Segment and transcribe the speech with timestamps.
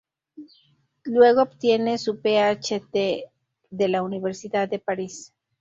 [1.03, 3.25] Luego obtiene su Ph.D
[3.69, 5.31] de la Universidad de París.